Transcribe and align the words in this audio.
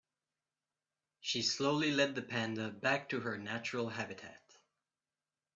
She 1.19 1.43
slowly 1.43 1.91
led 1.91 2.15
the 2.15 2.23
panda 2.23 2.71
back 2.71 3.09
to 3.09 3.19
her 3.19 3.37
natural 3.37 3.89
habitat. 3.89 4.41